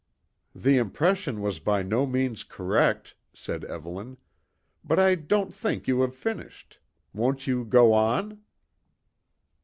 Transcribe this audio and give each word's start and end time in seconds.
"The 0.55 0.77
impression 0.77 1.41
was 1.41 1.59
by 1.59 1.83
no 1.83 2.07
means 2.07 2.43
correct," 2.43 3.13
said 3.35 3.63
Evelyn. 3.65 4.17
"But 4.83 4.97
I 4.97 5.13
don't 5.13 5.53
think 5.53 5.87
you 5.87 6.01
have 6.01 6.15
finished. 6.15 6.79
Won't 7.13 7.45
you 7.45 7.63
go 7.63 7.93
on?" 7.93 8.41